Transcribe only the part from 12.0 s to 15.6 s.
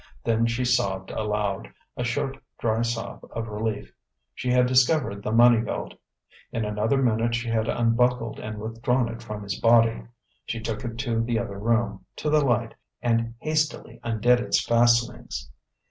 to the light, and hastily undid its fastenings.